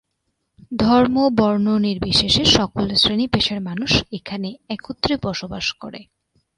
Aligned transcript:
ধর্ম, 0.79 1.15
বর্ণ 1.37 1.67
নির্বিশেষে 1.77 2.43
সকল 2.57 2.85
শ্রেণী 2.95 3.25
পেশার 3.27 3.59
মানুষ 3.61 3.91
এখানে 4.11 4.49
একত্রে 4.69 5.13
বসবাস 5.23 5.65
করে। 5.73 6.01